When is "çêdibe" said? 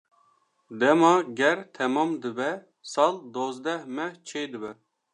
4.27-4.71